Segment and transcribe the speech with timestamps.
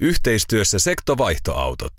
[0.00, 1.92] Yhteistyössä sektovaihtoautot.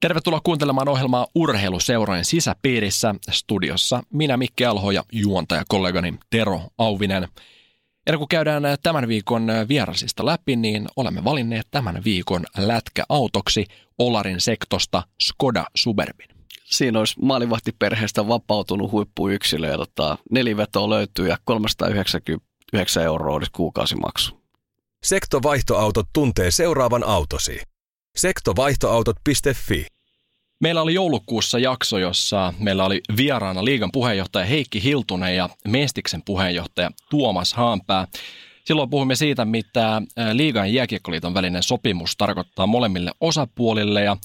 [0.00, 3.14] Tervetuloa kuuntelemaan ohjelmaa Urheiluseurojen sisäpiirissä.
[3.30, 7.28] Studiossa minä Mikki Alho ja juontajakollegani Tero Auvinen.
[8.06, 13.66] Ennen kuin käydään tämän viikon vierasista läpi, niin olemme valinneet tämän viikon lätkäautoksi
[13.98, 16.28] Olarin sektosta Skoda Superbin.
[16.64, 24.43] Siinä olisi maalivahtiperheestä vapautunut huippuyksilö ja tota, nelivetoa löytyy ja 399 euroa olisi kuukausimaksu.
[25.04, 27.60] Sektovaihtoautot tuntee seuraavan autosi.
[28.16, 29.86] Sektovaihtoautot.fi
[30.60, 36.90] Meillä oli joulukuussa jakso, jossa meillä oli vieraana liigan puheenjohtaja Heikki Hiltunen ja Mestiksen puheenjohtaja
[37.10, 38.06] Tuomas Haanpää.
[38.64, 44.16] Silloin puhumme siitä, mitä liigan ja jääkiekkoliiton välinen sopimus tarkoittaa molemmille osapuolille ja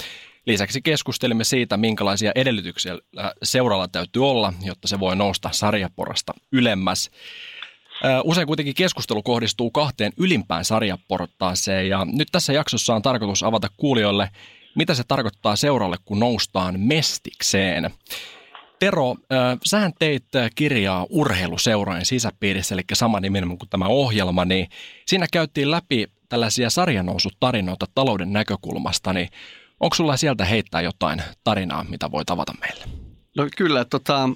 [0.45, 2.97] lisäksi keskustelimme siitä, minkälaisia edellytyksiä
[3.43, 7.11] seuralla täytyy olla, jotta se voi nousta sarjaporasta ylemmäs.
[8.23, 14.29] Usein kuitenkin keskustelu kohdistuu kahteen ylimpään sarjaportaaseen ja nyt tässä jaksossa on tarkoitus avata kuulijoille,
[14.75, 17.89] mitä se tarkoittaa seuralle, kun noustaan mestikseen.
[18.79, 19.15] Tero,
[19.65, 20.25] sähän teit
[20.55, 24.67] kirjaa urheiluseurojen sisäpiirissä, eli sama niminen kuin tämä ohjelma, niin
[25.05, 29.29] siinä käyttiin läpi tällaisia sarjanousutarinoita talouden näkökulmasta, niin
[29.79, 32.85] onko sulla sieltä heittää jotain tarinaa, mitä voi tavata meille?
[33.37, 34.29] No kyllä, tota,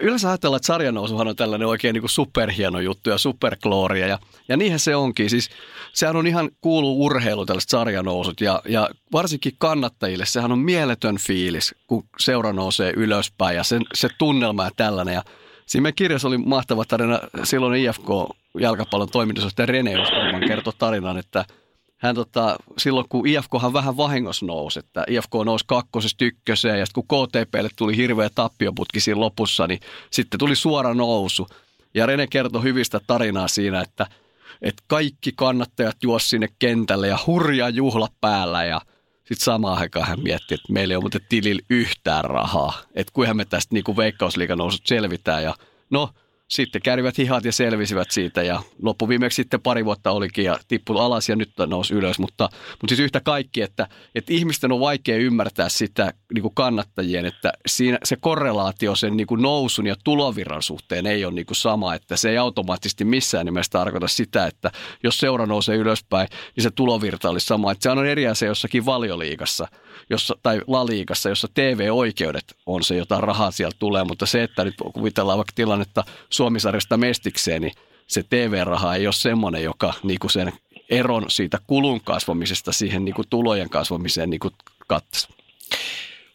[0.00, 4.18] yleensä ajatellaan, että sarjanousuhan on tällainen oikein niin kuin superhieno juttu ja superklooria ja,
[4.48, 5.30] ja niinhän se onkin.
[5.30, 5.50] Siis
[5.92, 11.74] sehän on ihan kuulu urheilu tällaiset sarjanousut ja, ja varsinkin kannattajille sehän on mieletön fiilis,
[11.86, 15.14] kun seura nousee ylöspäin ja se, se tunnelma ja tällainen.
[15.14, 15.22] Ja
[15.66, 18.08] siinä meidän kirjassa oli mahtava tarina, silloin IFK
[18.60, 21.44] jalkapallon toimitusjohtaja Rene Osterman kertoi tarinan, että–
[22.02, 27.04] hän tota, silloin kun IFKhan vähän vahingossa nousi, että IFK nousi kakkosesta ykköseen ja sitten
[27.08, 29.80] kun KTPlle tuli hirveä tappioputki siinä lopussa, niin
[30.10, 31.46] sitten tuli suora nousu.
[31.94, 34.06] Ja Rene kertoi hyvistä tarinaa siinä, että,
[34.62, 38.80] että kaikki kannattajat juosi sinne kentälle ja hurja juhla päällä ja
[39.18, 42.72] sitten samaan aikaan hän mietti, että meillä ei ole muuten tilillä yhtään rahaa.
[42.94, 45.54] Että kuinka me tästä niin veikkausliikan nousut selvitään ja
[45.90, 46.08] no–
[46.52, 51.28] sitten kärvivät hihat ja selvisivät siitä ja loppuviimeksi sitten pari vuotta olikin ja tippui alas
[51.28, 52.18] ja nyt nousi ylös.
[52.18, 57.26] Mutta, mutta siis yhtä kaikki, että, että ihmisten on vaikea ymmärtää sitä niin kuin kannattajien,
[57.26, 61.56] että siinä se korrelaatio sen niin kuin nousun ja tulovirran suhteen ei ole niin kuin
[61.56, 64.70] sama, että se ei automaattisesti missään nimessä tarkoita sitä, että
[65.02, 67.72] jos seura nousee ylöspäin, niin se tulovirta olisi sama.
[67.72, 69.68] Että se on eri asia jossakin valioliigassa
[70.10, 74.74] jossa, tai laliikassa, jossa TV-oikeudet on se, jota rahaa sieltä tulee, mutta se, että nyt
[74.94, 77.72] kuvitellaan vaikka tilannetta Suomisarjasta mestikseen, niin
[78.06, 80.52] se TV-raha ei ole semmoinen, joka niin kuin sen
[80.90, 84.54] eron siitä kulun kasvamisesta siihen niin kuin tulojen kasvamiseen niin kuin
[84.86, 85.28] kattaisi.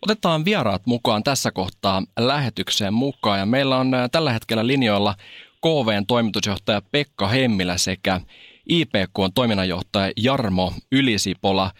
[0.02, 5.16] Otetaan vieraat mukaan tässä kohtaa lähetykseen mukaan ja meillä on äh, tällä hetkellä linjoilla
[5.62, 8.22] KVn toimitusjohtaja Pekka Hemmilä sekä
[8.70, 11.72] IPK toiminnanjohtaja Jarmo Ylisipola.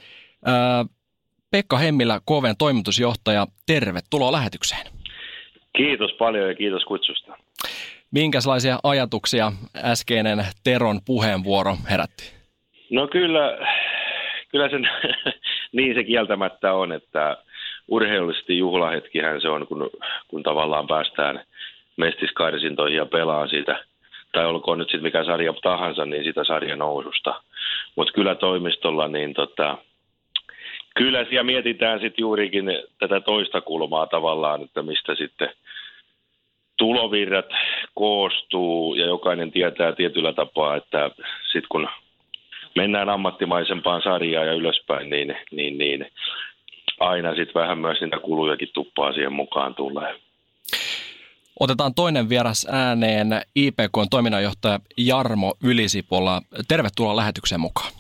[0.48, 0.97] Äh,
[1.52, 4.88] Pekka Hemmilä, KVn toimitusjohtaja, tervetuloa lähetykseen.
[5.78, 7.38] Kiitos paljon ja kiitos kutsusta.
[8.12, 9.52] Minkälaisia ajatuksia
[9.84, 12.34] äskeinen Teron puheenvuoro herätti?
[12.92, 13.58] No kyllä,
[14.52, 14.90] kyllä sen
[15.78, 17.38] niin se kieltämättä on, että
[17.88, 19.90] urheilullisesti juhlahetkihän se on, kun,
[20.28, 21.44] kun tavallaan päästään
[21.98, 23.86] mestiskarsintoihin ja pelaa siitä,
[24.32, 27.42] tai olkoon nyt sitten mikä sarja tahansa, niin sitä sarjan noususta.
[27.96, 29.78] Mutta kyllä toimistolla niin tota,
[30.98, 32.66] Kyllä siellä mietitään sitten juurikin
[33.00, 35.50] tätä toista kulmaa tavallaan, että mistä sitten
[36.78, 37.50] tulovirrat
[37.96, 41.12] koostuu ja jokainen tietää tietyllä tapaa, että
[41.44, 41.88] sitten kun
[42.76, 46.06] mennään ammattimaisempaan sarjaan ja ylöspäin, niin, niin, niin
[47.00, 50.16] aina sitten vähän myös niitä kulujakin tuppaa siihen mukaan tulee.
[51.60, 56.42] Otetaan toinen vieras ääneen, IPK toiminnanjohtaja Jarmo Ylisipola.
[56.68, 57.92] Tervetuloa lähetykseen mukaan.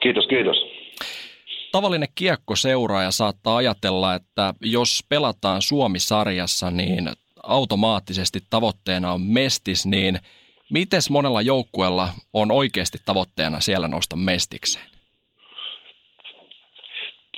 [0.00, 0.67] Kiitos, kiitos
[1.72, 7.08] tavallinen kiekkoseuraaja saattaa ajatella, että jos pelataan Suomi-sarjassa, niin
[7.42, 10.18] automaattisesti tavoitteena on mestis, niin
[10.70, 14.86] miten monella joukkueella on oikeasti tavoitteena siellä nousta mestikseen?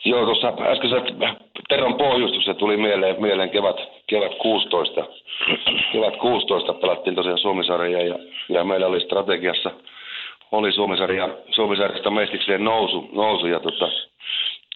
[0.05, 5.01] Joo, tuossa äskeisessä Teron pohjustuksessa tuli mieleen, mieleen kevät, kevät 16.
[5.93, 8.19] Kevät 16 pelattiin tosiaan Suomisarja ja,
[8.49, 9.71] ja meillä oli strategiassa
[10.53, 13.89] oli Suomisarja, Suomisarjasta mestikseen nousu, nousu ja tota,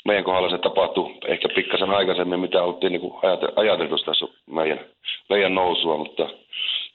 [0.05, 3.13] meidän kohdalla se tapahtui ehkä pikkasen aikaisemmin, mitä oltiin niin
[3.57, 4.81] ajateltu tässä meidän,
[5.29, 6.29] meidän nousua, mutta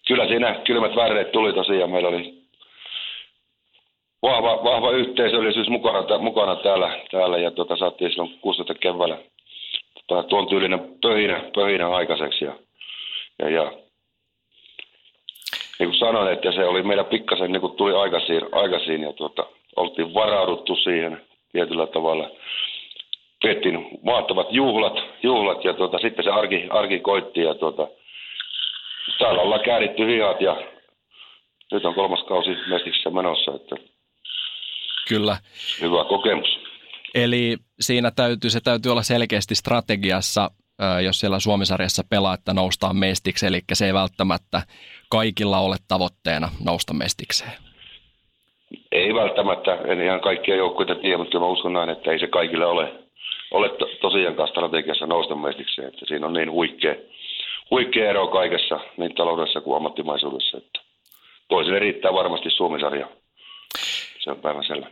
[0.08, 1.92] kyllä siinä kylmät väreet tuli tosiaan.
[1.92, 2.34] Meillä oli
[4.22, 9.18] vahva, vahva yhteisöllisyys mukana, mukana täällä, täällä ja tuota, saatiin silloin 16 keväällä
[10.08, 12.46] tota, tuon tyylinen pöhinä, pöhinä aikaiseksi.
[12.46, 12.54] Ja,
[13.40, 13.72] ja, ja
[15.80, 19.46] niin kuin sanoin, että se oli meillä pikkasen niin kuin tuli aikaisin, aikaisin ja tuota,
[19.76, 21.22] oltiin varauduttu siihen
[21.52, 22.30] tietyllä tavalla.
[23.42, 24.94] Piettiin maatavat juhlat,
[25.24, 27.88] juhlat ja tuota, sitten se arki, arki koitti ja tuota,
[29.20, 30.64] täällä ollaan kääritty hihat ja
[31.72, 33.76] nyt on kolmas kausi mestiksessä menossa, että
[35.10, 35.38] Kyllä.
[35.82, 36.60] Hyvä kokemus.
[37.16, 40.52] Eli siinä täytyy, se täytyy olla selkeästi strategiassa,
[41.04, 44.62] jos siellä Suomisarjassa pelaa, että noustaan mestiksi, eli se ei välttämättä
[45.10, 47.52] kaikilla ole tavoitteena nousta mestikseen.
[48.92, 52.66] Ei välttämättä, en ihan kaikkia joukkueita tiedä, mutta mä uskon näin, että ei se kaikille
[52.66, 52.94] ole,
[53.52, 55.88] ole to, tosiaankaan strategiassa nousta mestikseen.
[55.88, 56.96] Että siinä on niin huikea,
[57.72, 60.58] huikea ero kaikessa, niin taloudessa kuin ammattimaisuudessa.
[60.58, 60.80] Että
[61.48, 63.08] toisille riittää varmasti Suomisarja.
[64.20, 64.88] Se on päivänselvä.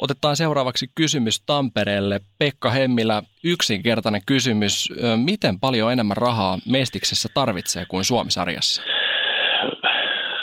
[0.00, 2.20] Otetaan seuraavaksi kysymys Tampereelle.
[2.38, 4.88] Pekka Hemmilä, yksinkertainen kysymys.
[5.24, 8.82] Miten paljon enemmän rahaa Mestiksessä tarvitsee kuin Suomisarjassa?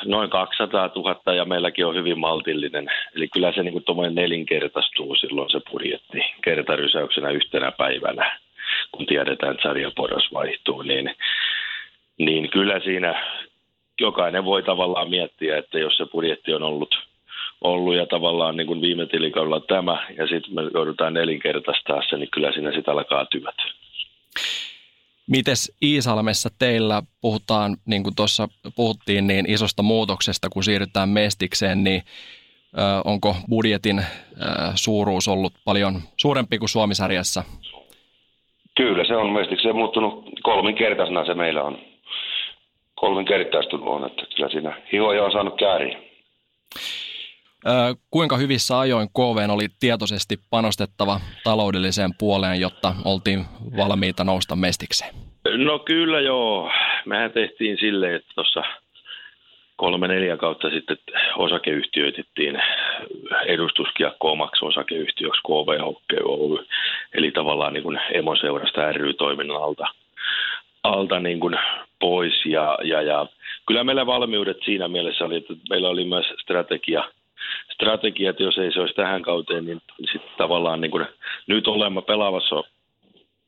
[0.06, 2.88] Noin 200 000 ja meilläkin on hyvin maltillinen.
[3.16, 8.40] Eli kyllä se niin kuin nelinkertaistuu silloin se budjetti kertarysäyksenä yhtenä päivänä,
[8.92, 10.82] kun tiedetään, että sarjaporras vaihtuu.
[10.82, 11.16] Niin,
[12.18, 13.26] niin kyllä siinä
[14.00, 16.96] jokainen voi tavallaan miettiä, että jos se budjetti on ollut–
[17.62, 22.32] ollut ja tavallaan niin kuin viime tilikaudella tämä ja sitten me joudutaan nelinkertaistaa se, niin
[22.32, 23.56] kyllä siinä sitten alkaa työt.
[25.32, 32.02] Mites Iisalmessa teillä puhutaan, niin kuin tuossa puhuttiin, niin isosta muutoksesta, kun siirrytään mestikseen, niin
[32.78, 34.04] ö, onko budjetin ö,
[34.76, 37.44] suuruus ollut paljon suurempi kuin Suomisarjassa?
[38.78, 41.78] Kyllä, se on mestikseen muuttunut kolminkertaisena se meillä on.
[42.96, 45.98] Kolminkertaistunut on, että kyllä siinä hihoja on saanut kääriä.
[48.12, 53.46] Kuinka hyvissä ajoin KV oli tietoisesti panostettava taloudelliseen puoleen, jotta oltiin
[53.78, 55.16] valmiita nousta mestikseen?
[55.58, 56.72] No kyllä joo.
[57.06, 58.64] Mehän tehtiin silleen, että tuossa
[59.76, 60.98] kolme neljä kautta sitten
[61.38, 62.62] osakeyhtiöitettiin
[63.46, 66.66] edustuskiekko omaksi osakeyhtiöksi KV Hockey Oy.
[67.14, 69.86] Eli tavallaan niin kuin emoseurasta ry-toiminnan alta,
[70.84, 71.56] alta niin kuin
[72.00, 72.46] pois.
[72.46, 73.26] Ja, ja, ja
[73.68, 77.04] kyllä meillä valmiudet siinä mielessä oli, että meillä oli myös strategia–
[77.74, 79.82] strategia, että jos ei se olisi tähän kauteen, niin
[80.12, 81.06] sitten tavallaan niin kuin
[81.48, 82.64] nyt olemme pelaamassa,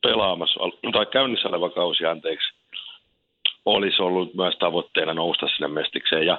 [0.02, 0.60] pelaamassa,
[0.92, 2.54] tai käynnissä oleva kausi, anteeksi,
[3.64, 6.26] olisi ollut myös tavoitteena nousta sinne mestikseen.
[6.26, 6.38] Ja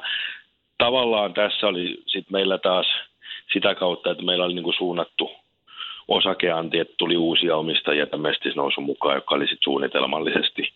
[0.78, 2.88] tavallaan tässä oli sitten meillä taas
[3.54, 5.32] sitä kautta, että meillä oli niin kuin suunnattu
[6.08, 10.74] osakeanti, että tuli uusia omistajia tämän mestisnousun mukaan, joka oli sitten suunnitelmallisesti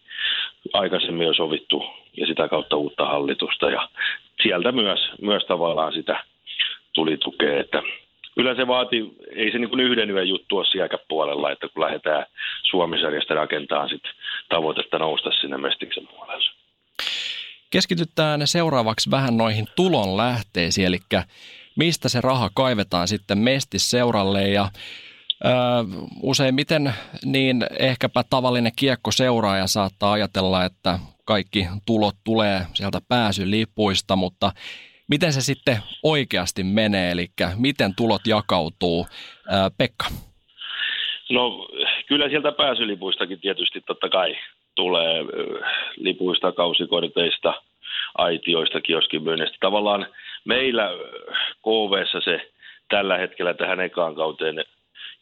[0.73, 1.85] aikaisemmin jo sovittu
[2.17, 3.69] ja sitä kautta uutta hallitusta.
[3.69, 3.89] Ja
[4.43, 6.23] sieltä myös, myös tavallaan sitä
[6.93, 7.81] tuli tukea, että
[8.35, 8.97] kyllä se vaati,
[9.35, 12.25] ei se niin yhden yön juttu ole puolella, että kun lähdetään
[12.69, 14.03] Suomisarjasta rakentamaan sit
[14.49, 16.51] tavoitetta nousta sinne Mestiksen puolelle.
[17.69, 20.99] Keskitytään seuraavaksi vähän noihin tulon lähteisiin, eli
[21.75, 24.69] mistä se raha kaivetaan sitten Mestis seuralle ja
[26.21, 26.93] useimmiten
[27.25, 34.51] niin ehkäpä tavallinen kiekko seuraaja saattaa ajatella, että kaikki tulot tulee sieltä pääsylipuista, mutta
[35.07, 39.07] Miten se sitten oikeasti menee, eli miten tulot jakautuu?
[39.77, 40.05] Pekka.
[41.29, 41.67] No
[42.07, 44.37] kyllä sieltä pääsylipuistakin tietysti totta kai
[44.75, 45.23] tulee
[45.97, 47.53] lipuista, kausikorteista,
[48.15, 49.57] aitioista, kioskimyynnistä.
[49.59, 50.05] Tavallaan
[50.45, 50.89] meillä
[51.61, 52.51] kv se
[52.89, 54.63] tällä hetkellä tähän ekaan kauteen,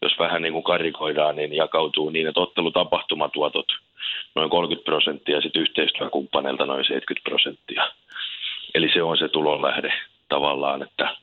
[0.01, 3.67] jos vähän niin kuin karikoidaan, niin jakautuu niin, että ottelutapahtumatuotot
[4.35, 7.83] noin 30 prosenttia ja sitten yhteistyökumppaneilta noin 70 prosenttia.
[8.75, 9.93] Eli se on se tulonlähde
[10.29, 11.15] tavallaan, että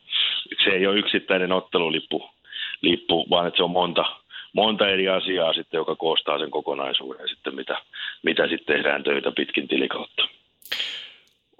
[0.64, 2.30] se ei ole yksittäinen ottelulippu,
[2.80, 4.04] lippu, vaan että se on monta,
[4.52, 7.78] monta eri asiaa sitten, joka koostaa sen kokonaisuuden sitten, mitä,
[8.22, 10.28] mitä sitten tehdään töitä pitkin tilikautta.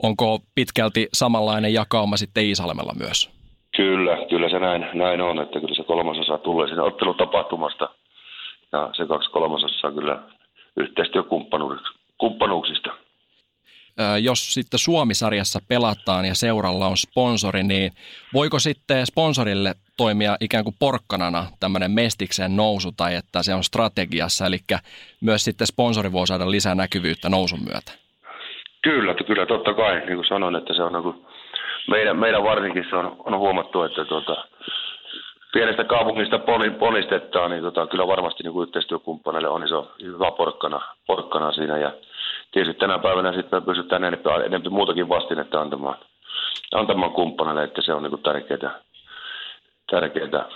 [0.03, 3.31] Onko pitkälti samanlainen jakauma sitten Iisalmella myös?
[3.77, 7.89] Kyllä, kyllä se näin, näin on, että kyllä se kolmasosa tulee siinä ottelutapahtumasta
[8.73, 10.23] ja se kaksi kolmasosaa kyllä
[10.77, 12.91] yhteistyökumppanuuksista
[14.23, 17.93] jos sitten Suomisarjassa pelataan ja seuralla on sponsori, niin
[18.35, 24.47] voiko sitten sponsorille toimia ikään kuin porkkanana tämmöinen mestiksen nousu tai että se on strategiassa,
[24.47, 24.59] eli
[25.21, 27.93] myös sitten sponsori voi saada lisää näkyvyyttä nousun myötä?
[28.83, 31.17] Kyllä, kyllä totta kai, niin kuin sanoin, että se on niin kuin
[31.89, 34.37] meidän, meidän varsinkin se on, on huomattu, että tuota,
[35.53, 36.39] pienestä kaupungista
[36.79, 41.79] ponistetaan, niin tota, kyllä varmasti niin yhteistyökumppaneille on iso hyvä porkkana, porkkana siinä.
[41.79, 41.93] Ja
[42.53, 45.99] tietysti tänä päivänä sitten pystytään enemmän, enemmän muutakin vastinetta antamaan,
[46.75, 48.81] antamaan kumppaneille, että se on niin tärkeää,
[49.91, 50.49] tärkeää,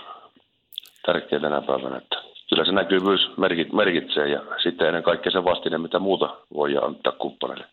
[1.05, 1.97] tärkeää tänä päivänä.
[1.97, 6.77] Että kyllä se näkyvyys merkit, merkitsee ja sitten ennen kaikkea se vastine, mitä muuta voi
[6.77, 7.65] antaa kumppaneille.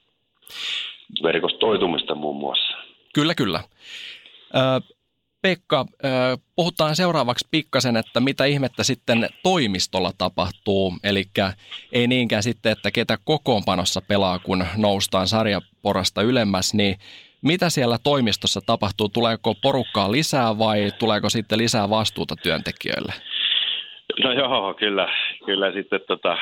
[1.22, 2.76] Verkostoitumista muun muassa.
[3.14, 3.60] Kyllä, kyllä.
[5.42, 5.86] Pekka,
[6.56, 11.24] puhutaan seuraavaksi pikkasen, että mitä ihmettä sitten toimistolla tapahtuu, eli
[11.92, 16.96] ei niinkään sitten, että ketä kokoonpanossa pelaa, kun noustaan sarjaporasta ylemmäs, niin
[17.42, 19.08] mitä siellä toimistossa tapahtuu?
[19.08, 23.12] Tuleeko porukkaa lisää vai tuleeko sitten lisää vastuuta työntekijöille?
[24.24, 25.08] No joo, kyllä,
[25.46, 26.36] kyllä sitten tota,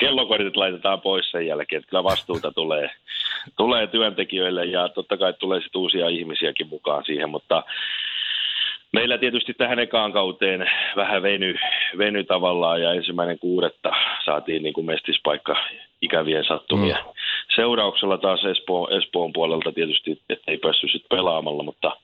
[0.00, 2.90] kellokortit laitetaan pois sen jälkeen, että kyllä vastuuta tulee,
[3.56, 7.62] tulee työntekijöille ja totta kai tulee sitten uusia ihmisiäkin mukaan siihen, mutta
[8.92, 11.54] Meillä tietysti tähän ekaan kauteen vähän veny,
[11.98, 13.90] veny tavallaan ja ensimmäinen kuudetta
[14.24, 15.56] saatiin niin kuin mestispaikka
[16.02, 16.96] ikävien sattumia.
[16.96, 17.12] Mm.
[17.56, 21.96] Seurauksella taas Espoon, Espoon puolelta tietysti, että ei päässyt sitten pelaamalla, mutta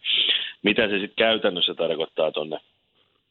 [0.62, 2.58] mitä se sitten käytännössä tarkoittaa tuonne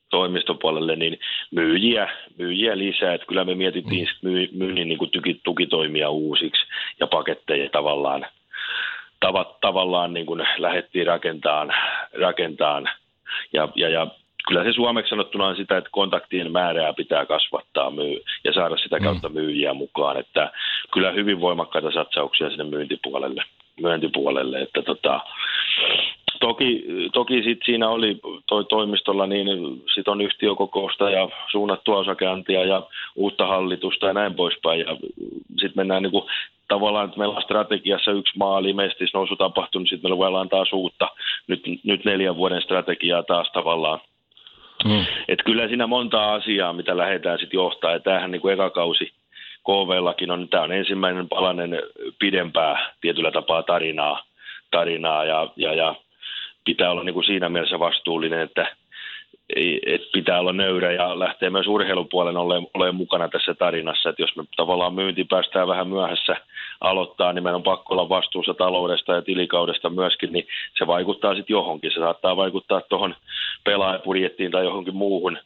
[0.10, 1.20] toimiston puolelle, niin
[1.52, 3.14] myyjiä, myyjiä lisää.
[3.14, 4.30] Että kyllä me mietittiin mm.
[4.30, 6.66] myy, myynnin niin kuin tuki, tukitoimia uusiksi
[7.00, 8.26] ja paketteja tavallaan,
[9.20, 11.74] tavat, tavallaan niin kuin lähdettiin rakentamaan,
[12.22, 12.90] rakentamaan
[13.54, 14.08] ja, ja, ja
[14.48, 18.98] kyllä se suomeksi sanottuna on sitä, että kontaktien määrää pitää kasvattaa myy- ja saada sitä
[19.00, 19.04] mm.
[19.04, 20.18] kautta myyjiä mukaan.
[20.18, 20.52] Että
[20.94, 23.44] kyllä hyvin voimakkaita satsauksia sinne myyntipuolelle.
[23.82, 25.20] myyntipuolelle että tota,
[26.40, 29.48] Toki, toki sit siinä oli toi toimistolla, niin
[29.94, 32.84] sit on yhtiökokousta ja suunnattua osakääntiä ja
[33.16, 34.80] uutta hallitusta ja näin poispäin.
[34.80, 34.98] Ja
[35.50, 36.26] sitten mennään niin kuin,
[36.68, 40.64] tavallaan, että meillä on strategiassa yksi maali, mestis nousu tapahtunut, niin sitten meillä voi antaa
[40.74, 41.08] uutta,
[41.48, 44.00] nyt, nyt neljän vuoden strategiaa taas tavallaan.
[44.86, 45.06] Mm.
[45.28, 49.12] Et kyllä siinä monta asiaa, mitä lähdetään sitten johtaa, ja tämähän niin kuin eka kausi
[49.66, 51.82] KV-lakin on, tämä on ensimmäinen palanen
[52.20, 54.24] pidempää tietyllä tapaa tarinaa,
[54.72, 55.96] tarinaa ja, ja, ja
[56.66, 58.76] pitää olla niin kuin siinä mielessä vastuullinen, että
[59.86, 64.10] että pitää olla nöyrä ja lähtee myös urheilupuolen olemaan ole mukana tässä tarinassa.
[64.10, 66.36] Että jos me tavallaan myynti päästään vähän myöhässä
[66.82, 71.54] aloittaa, niin meidän on pakko olla vastuussa taloudesta ja tilikaudesta myöskin, niin se vaikuttaa sitten
[71.54, 71.92] johonkin.
[71.92, 73.16] Se saattaa vaikuttaa tuohon
[73.64, 75.38] pelaajapudjettiin tai johonkin muuhun,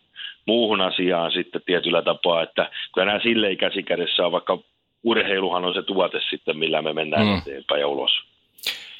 [0.45, 4.57] muuhun asiaan sitten tietyllä tapaa, että kyllä nämä silleen käsikädessä on, vaikka
[5.03, 7.37] urheiluhan on se tuote sitten, millä me mennään mm.
[7.37, 8.11] eteenpäin ja ulos.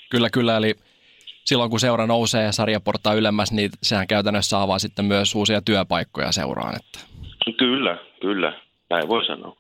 [0.10, 0.76] Kyllä, kyllä, eli
[1.50, 6.76] silloin kun seura nousee sarjaportaa ylemmäs, niin sehän käytännössä avaa sitten myös uusia työpaikkoja seuraan.
[6.76, 7.00] Että.
[7.58, 8.54] Kyllä, kyllä.
[8.90, 9.56] Näin voi sanoa.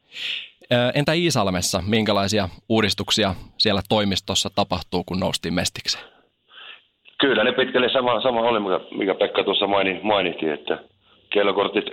[0.94, 6.04] Entä Iisalmessa, minkälaisia uudistuksia siellä toimistossa tapahtuu, kun noustiin mestikseen?
[7.18, 10.78] Kyllä, ne pitkälle sama, sama oli, mikä, mikä Pekka tuossa maini, mainittiin, että
[11.30, 11.86] kellokortit,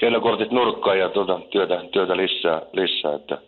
[0.00, 3.38] kellokortit nurkkaan ja tuota, työtä, työtä lisää, lisää, että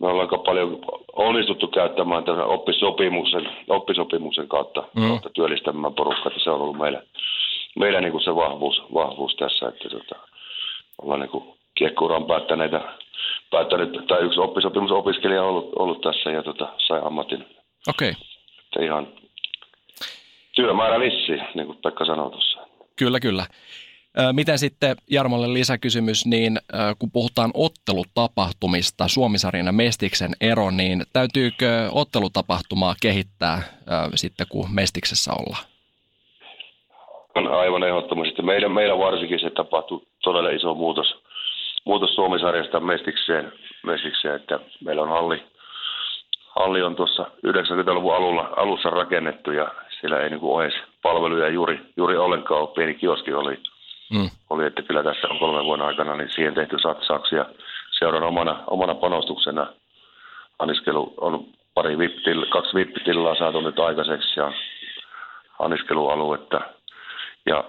[0.00, 0.78] me ollaan aika paljon
[1.12, 5.08] onnistuttu käyttämään tämän oppisopimuksen, oppisopimuksen kautta, mm.
[5.08, 7.02] kautta työllistämään porukkaa, että se on ollut meillä,
[7.78, 10.14] meillä niin kuin se vahvuus, vahvuus tässä, että tota,
[11.02, 12.80] ollaan niin kuin kiekkuuran päättäneitä,
[13.50, 17.46] päättänyt, tai yksi oppisopimusopiskelija on ollut, ollut tässä ja tota, sai ammatin.
[17.88, 18.10] Okei.
[18.10, 18.84] Okay.
[18.84, 19.08] ihan
[20.54, 22.58] työmäärä lissi, niin kuin Pekka sanoi tuossa.
[22.96, 23.46] Kyllä, kyllä.
[24.32, 26.58] Miten sitten Jarmolle lisäkysymys, niin
[26.98, 33.62] kun puhutaan ottelutapahtumista, Suomisarjan ja Mestiksen ero, niin täytyykö ottelutapahtumaa kehittää
[34.14, 35.64] sitten, kun Mestiksessä ollaan?
[37.58, 38.42] Aivan ehdottomasti.
[38.42, 41.14] Meidän, meidän varsinkin se tapahtui todella iso muutos,
[41.84, 43.52] muutos Suomisarjasta Mestikseen,
[43.86, 45.42] Mestikseen, että meillä on halli,
[46.48, 52.16] halli on tuossa 90-luvun alulla, alussa rakennettu ja siellä ei niin kuin palveluja juuri, juuri
[52.16, 52.74] ollenkaan ole.
[52.74, 53.58] Pieni kioski oli,
[54.14, 54.30] mm.
[54.50, 57.46] oli, että kyllä tässä on kolmen vuoden aikana niin siihen tehty satsauksia.
[57.98, 59.66] Seuran omana, omana panostuksena
[60.58, 61.44] anniskelu on
[61.74, 64.52] pari vippitil, kaksi vippitillaa saatu nyt aikaiseksi ja
[65.58, 66.60] anniskelualuetta.
[67.46, 67.64] Ja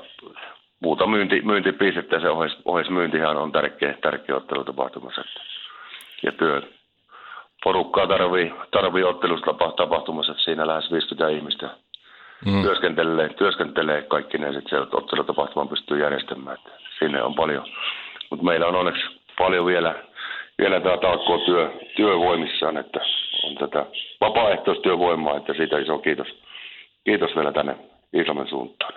[0.79, 5.23] muuta myynti, myyntipistettä, se ohjeis, ohjeismyyntihän on tärkeä, tärkeä ottelutapahtumassa.
[6.23, 6.61] Ja työ,
[7.63, 11.69] porukkaa tarvii, tarvii ottelutapahtumassa, että siinä lähes 50 ihmistä
[12.45, 12.61] mm.
[12.61, 16.57] työskentelee, työskentelee kaikki ne sitten siellä ottelutapahtuman pystyy järjestämään.
[16.57, 17.65] Että sinne on paljon.
[18.29, 19.03] Mutta meillä on onneksi
[19.37, 19.95] paljon vielä,
[20.57, 22.99] vielä tämä talkkoa työ, työvoimissaan, että
[23.43, 23.85] on tätä
[24.21, 26.27] vapaaehtoistyövoimaa, että siitä iso kiitos,
[27.03, 27.75] kiitos vielä tänne
[28.13, 28.93] Iisalmen suuntaan.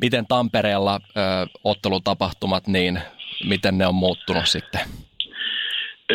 [0.00, 1.20] Miten Tampereella ö,
[1.64, 3.00] ottelutapahtumat, niin
[3.48, 4.80] miten ne on muuttunut sitten?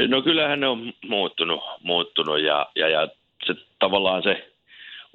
[0.07, 3.07] No kyllähän ne on muuttunut, muuttunut ja, ja, ja
[3.45, 4.49] se, tavallaan se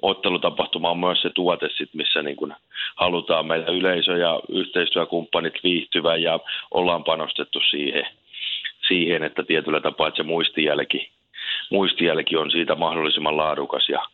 [0.01, 2.53] ottelutapahtuma on myös se tuote, sit, missä niin kuin
[2.95, 6.39] halutaan meidän yleisö ja yhteistyökumppanit viihtyvän ja
[6.71, 8.07] ollaan panostettu siihen,
[8.87, 11.11] siihen että tietyllä tapaa että se muistijälki,
[11.71, 14.05] muistijälki on siitä mahdollisimman laadukas ja,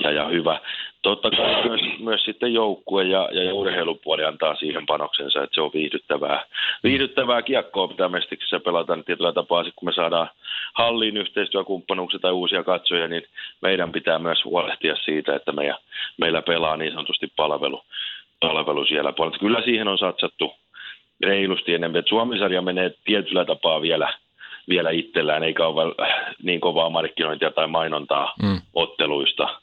[0.00, 0.60] ja, ja hyvä
[1.02, 5.70] totta kai myös, myös sitten joukkue ja, ja urheilupuoli antaa siihen panoksensa, että se on
[5.74, 6.44] viihdyttävää.
[6.84, 10.30] Viihdyttävää kiekkoa pitää Mestiksessä pelata niin tietyllä tapaa, kun me saadaan
[10.74, 13.22] halliin yhteistyökumppanuuksia tai uusia katsoja, niin
[13.62, 15.76] meidän pitää myös huolehtia siitä, että meidän,
[16.16, 17.82] meillä pelaa niin sanotusti palvelu,
[18.40, 19.38] palvelu siellä puolella.
[19.38, 20.54] Kyllä siihen on satsattu
[21.20, 24.14] reilusti enemmän, että Suomisarja menee tietyllä tapaa vielä,
[24.68, 25.94] vielä itsellään, eikä ole
[26.42, 28.60] niin kovaa markkinointia tai mainontaa mm.
[28.74, 29.48] otteluista–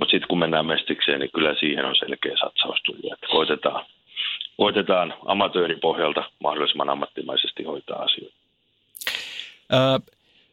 [0.00, 3.86] mutta sitten kun mennään mestikseen, niin kyllä siihen on selkeä satsaus tullut, että koitetaan,
[4.56, 8.36] koitetaan amatööripohjalta mahdollisimman ammattimaisesti hoitaa asioita.
[9.72, 9.98] Öö,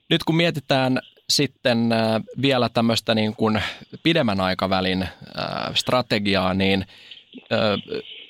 [0.10, 1.00] nyt kun mietitään
[1.30, 1.90] sitten
[2.42, 3.62] vielä tämmöistä niin kuin
[4.04, 5.08] pidemmän aikavälin
[5.74, 6.86] strategiaa, niin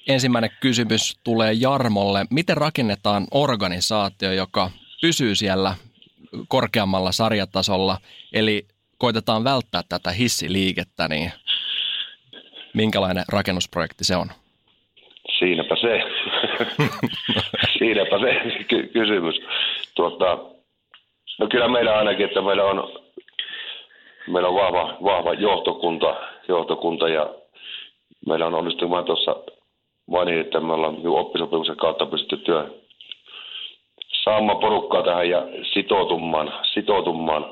[0.08, 2.26] ensimmäinen kysymys tulee Jarmolle.
[2.30, 4.72] Miten rakennetaan organisaatio, joka
[5.02, 5.76] pysyy siellä
[6.48, 7.98] korkeammalla sarjatasolla,
[8.34, 8.66] eli
[8.98, 11.32] koitetaan välttää tätä hissiliikettä, niin
[12.74, 14.28] minkälainen rakennusprojekti se on?
[15.40, 16.02] Siinäpä se.
[17.78, 19.36] Siinäpä se ky- kysymys.
[19.96, 20.38] Tuota,
[21.40, 23.02] no kyllä meillä ainakin, että meillä on,
[24.28, 26.16] meillä on vahva, vahva johtokunta,
[26.48, 27.30] johtokunta ja
[28.28, 29.36] meillä on onnistunut tuossa
[30.08, 32.70] mainitsin, että me ollaan niin oppisopimuksen kautta pystytty työ
[34.24, 37.46] saamaan porukkaa tähän ja sitoutumaan, sitoutumaan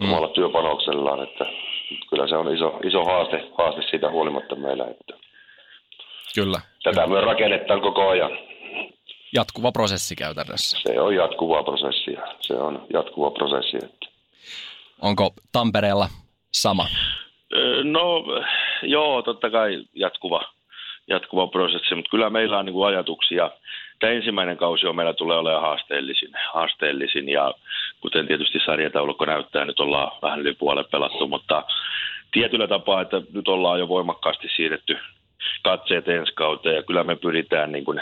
[0.00, 0.12] mm.
[0.12, 1.44] omalla työpanoksellaan, että
[2.10, 4.84] kyllä se on iso, iso haaste, haaste siitä huolimatta meillä.
[4.84, 5.14] Että
[6.34, 6.60] kyllä.
[6.82, 7.20] Tätä kyllä.
[7.20, 8.30] me rakennetaan koko ajan.
[9.34, 10.78] Jatkuva prosessi käytännössä.
[10.82, 12.16] Se on jatkuva prosessi.
[12.40, 13.76] Se on jatkuva prosessi.
[13.76, 14.06] Että.
[15.02, 16.08] Onko Tampereella
[16.52, 16.86] sama?
[17.84, 18.24] No
[18.82, 20.42] joo, totta kai jatkuva,
[21.08, 23.50] jatkuva prosessi, mutta kyllä meillä on niin kuin ajatuksia–
[23.98, 27.54] Tämä ensimmäinen kausi on meillä tulee olemaan haasteellisin, haasteellisin ja
[28.00, 31.64] kuten tietysti sarjataulukko näyttää, nyt ollaan vähän yli puolen pelattu, mutta
[32.32, 34.98] tietyllä tapaa, että nyt ollaan jo voimakkaasti siirretty
[35.62, 38.00] katseet ensi kauteen ja kyllä me pyritään niin kuin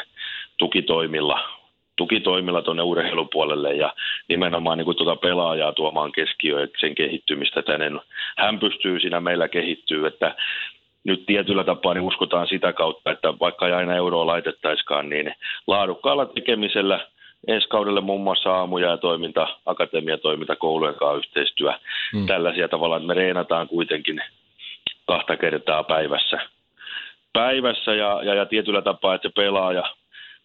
[0.59, 1.41] tukitoimilla
[1.97, 3.95] tukitoimilla tuonne urheilupuolelle ja
[4.29, 8.01] nimenomaan niin kuin tuota pelaajaa tuomaan keskiöön sen kehittymistä, että hänen,
[8.37, 10.35] hän pystyy siinä meillä kehittyä, että
[11.05, 15.35] nyt tietyllä tapaa niin uskotaan sitä kautta, että vaikka ei aina euroa laitettaiskaan, niin
[15.67, 17.07] laadukkaalla tekemisellä
[17.47, 21.73] ensi kaudelle muun muassa aamuja ja toiminta, akatemiatoiminta, koulujen kanssa yhteistyö.
[22.13, 22.27] Hmm.
[22.27, 24.23] Tällaisia tavalla, että me reenataan kuitenkin
[25.07, 26.39] kahta kertaa päivässä.
[27.33, 29.83] Päivässä ja, ja, ja tietyllä tapaa, että se pelaaja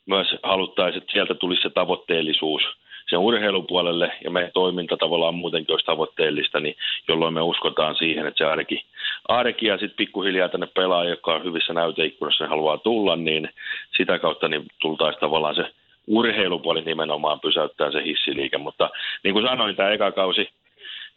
[0.06, 2.62] myös haluttaisiin, että sieltä tulisi se tavoitteellisuus–
[3.10, 6.76] sen urheilupuolelle ja meidän toiminta tavallaan muutenkin olisi tavoitteellista, niin
[7.08, 8.86] jolloin me uskotaan siihen, että se arki,
[9.28, 13.50] arki ja sitten pikkuhiljaa tänne pelaaja, joka on hyvissä näyteikkunassa haluaa tulla, niin
[13.98, 15.72] sitä kautta niin tultaisiin tavallaan se
[16.10, 18.58] urheilupuoli nimenomaan pysäyttää se hissiliike.
[18.58, 18.89] Mutta
[19.24, 20.50] niin kuin sanoin, tämä eka kausi,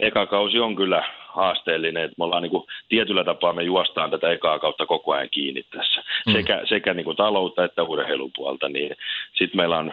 [0.01, 4.31] eka kausi on kyllä haasteellinen, että me ollaan niin kuin, tietyllä tapaa me juostaan tätä
[4.31, 6.33] ekaa kautta koko ajan kiinni tässä, mm.
[6.33, 8.97] sekä, sekä niin kuin taloutta että urheilupuolta, niin
[9.39, 9.93] sitten meillä on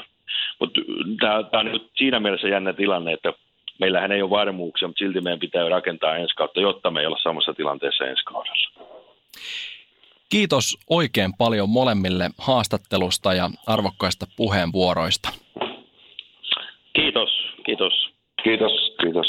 [0.59, 0.81] mutta
[1.51, 3.33] tämä on nyt siinä mielessä jännä tilanne, että
[3.79, 7.19] meillähän ei ole varmuuksia, mutta silti meidän pitää rakentaa ensi kautta, jotta me ei olla
[7.23, 8.78] samassa tilanteessa ensi kaudella.
[10.29, 15.29] Kiitos oikein paljon molemmille haastattelusta ja arvokkaista puheenvuoroista.
[16.95, 17.29] Kiitos,
[17.65, 17.93] kiitos.
[18.43, 19.27] Kiitos, kiitos.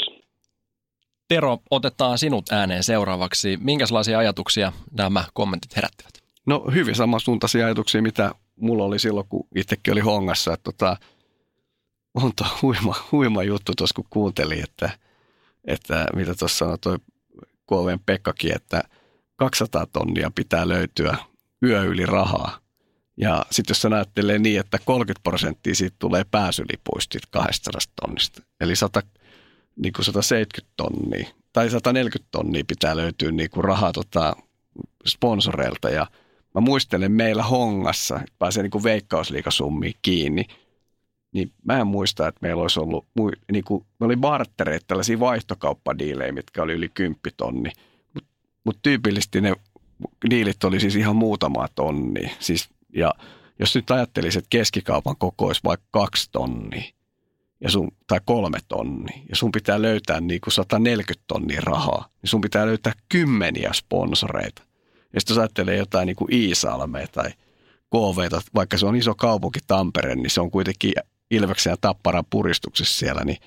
[1.27, 3.57] Tero, otetaan sinut ääneen seuraavaksi.
[3.61, 6.11] Minkälaisia ajatuksia nämä kommentit herättivät?
[6.45, 10.97] No hyvin samansuuntaisia ajatuksia, mitä mulla oli silloin, kun itsekin oli hongassa, että tota,
[12.13, 14.89] on tuo huima, huima juttu tuossa, kun kuuntelin, että,
[15.65, 16.97] että mitä tuossa sanoi toi
[17.67, 18.83] KVn Pekkakin, että
[19.41, 21.17] 200 tonnia pitää löytyä
[21.63, 22.59] yö yli rahaa.
[23.17, 29.01] Ja sitten jos ajattelee niin, että 30 prosenttia siitä tulee pääsylipuista 200 tonnista, eli 100,
[29.75, 34.35] niin kuin 170 tonnia tai 140 tonnia pitää löytyä niin kuin rahaa tota,
[35.07, 35.89] sponsoreilta.
[35.89, 36.07] Ja–
[36.55, 40.45] mä muistelen meillä Hongassa, pääsee niin veikkausliikasummiin kiinni,
[41.31, 43.05] niin mä en muista, että meillä olisi ollut,
[43.51, 47.71] niin kuin, me oli bartereita, tällaisia vaihtokauppadiilejä, mitkä oli yli 10 tonni,
[48.63, 49.53] mutta mut tyypillisesti ne
[50.29, 52.31] diilit oli siis ihan muutama tonni.
[52.39, 53.13] Siis, ja
[53.59, 56.83] jos nyt ajattelisit, että keskikaupan koko olisi vaikka kaksi tonnia,
[57.61, 62.29] ja sun, tai kolme tonnia, ja sun pitää löytää niin kuin 140 tonnia rahaa, niin
[62.29, 64.63] sun pitää löytää kymmeniä sponsoreita.
[65.13, 67.29] Ja sitten jos ajattelee jotain niin kuin Iisalmea tai
[67.89, 70.93] KV, vaikka se on iso kaupunki Tampere, niin se on kuitenkin
[71.31, 73.37] Ilveksen ja Tapparan puristuksessa siellä, niin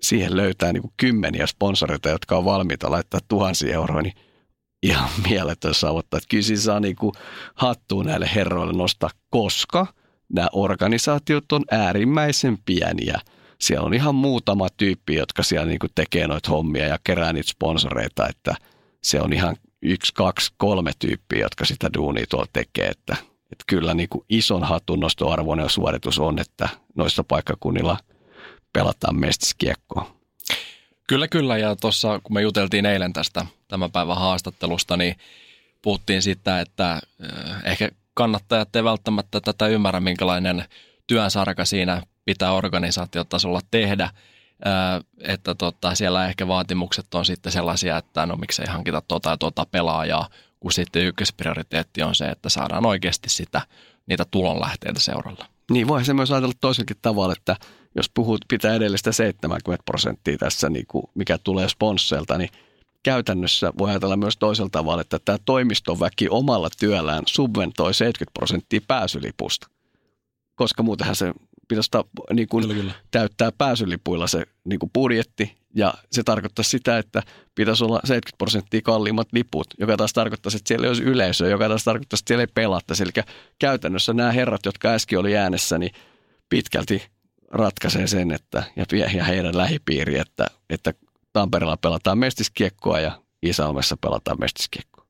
[0.00, 4.14] siihen löytää niin kuin kymmeniä sponsoreita, jotka on valmiita laittaa tuhansia euroa, niin
[4.82, 5.72] ihan mieletön.
[5.98, 7.12] Että kyllä siinä saa niin kuin
[7.54, 9.86] hattuun näille herroille nostaa, koska
[10.32, 13.20] nämä organisaatiot on äärimmäisen pieniä.
[13.58, 17.50] Siellä on ihan muutama tyyppi, jotka siellä niin kuin tekee noita hommia ja kerää niitä
[17.50, 18.54] sponsoreita, että
[19.02, 23.16] se on ihan yksi, kaksi, kolme tyyppiä, jotka sitä duunia tuolla tekee, että,
[23.52, 27.98] että kyllä niin kuin ison hatunnostoarvoinen suoritus on, että noissa paikkakunnilla
[28.72, 30.19] pelataan mestiskiekkoa.
[31.10, 31.58] Kyllä, kyllä.
[31.58, 35.16] Ja tuossa, kun me juteltiin eilen tästä tämän päivän haastattelusta, niin
[35.82, 37.00] puhuttiin siitä, että
[37.64, 40.64] ehkä kannattajat ei välttämättä tätä ymmärrä, minkälainen
[41.06, 44.10] työnsarka siinä pitää organisaatiotasolla tehdä.
[45.20, 49.66] Että tota, siellä ehkä vaatimukset on sitten sellaisia, että no miksei hankita tuota ja tuota
[49.66, 50.28] pelaajaa,
[50.60, 53.60] kun sitten ykkösprioriteetti on se, että saadaan oikeasti sitä,
[54.06, 55.46] niitä tulonlähteitä seuralla.
[55.70, 57.56] Niin, voi se myös ajatella toisenkin tavalla, että
[57.94, 62.50] jos puhut, pitää edellistä 70 prosenttia tässä, niin kuin mikä tulee sponsseilta, niin
[63.02, 69.68] käytännössä voi ajatella myös toisella tavalla, että tämä toimistoväki omalla työllään subventoi 70 prosenttia pääsylipusta.
[70.54, 71.32] Koska muutenhan se
[71.68, 71.90] pitäisi
[72.32, 72.92] niin kuin kyllä, kyllä.
[73.10, 77.22] täyttää pääsylipuilla se niin kuin budjetti, ja se tarkoittaa sitä, että
[77.54, 81.68] pitäisi olla 70 prosenttia kalliimmat liput, joka taas tarkoittaa, että siellä ei olisi yleisöä, joka
[81.68, 83.02] taas tarkoittaa, että siellä ei pelattaisi.
[83.02, 83.24] Eli
[83.58, 85.92] käytännössä nämä herrat, jotka äsken oli äänessä, niin
[86.48, 87.02] pitkälti
[87.50, 88.84] ratkaisee sen, että, ja,
[89.14, 90.94] ja heidän lähipiiri, että, että
[91.32, 95.06] Tampereella pelataan mestiskiekkoa ja Isalmessa pelataan mestiskiekkoa.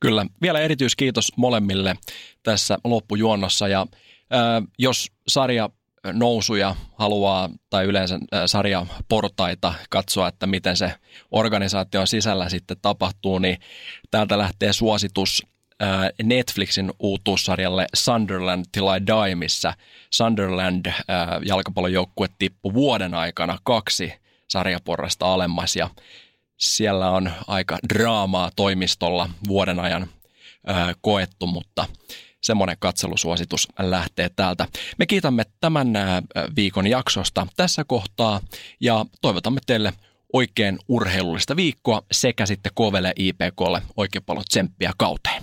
[0.00, 0.26] Kyllä.
[0.42, 1.96] Vielä erityiskiitos molemmille
[2.42, 3.86] tässä loppujuonnossa ja
[4.30, 5.70] ää, jos sarja
[6.12, 10.94] nousuja haluaa tai yleensä sarjaportaita katsoa, että miten se
[11.30, 13.58] organisaation sisällä sitten tapahtuu, niin
[14.10, 15.46] täältä lähtee suositus
[16.22, 19.74] Netflixin uutuussarjalle Sunderland Till I Die, missä
[20.10, 20.86] Sunderland
[21.44, 24.12] jalkapallojoukkue tippui vuoden aikana kaksi
[24.48, 25.90] sarjaporrasta alemmas ja
[26.56, 30.08] siellä on aika draamaa toimistolla vuoden ajan
[31.00, 31.86] koettu, mutta
[32.42, 34.66] semmoinen katselusuositus lähtee täältä.
[34.98, 35.92] Me kiitämme tämän
[36.56, 38.40] viikon jaksosta tässä kohtaa
[38.80, 39.92] ja toivotamme teille
[40.32, 45.42] oikein urheilullista viikkoa sekä sitten Kovelle IPKlle oikein paljon tsemppiä kauteen.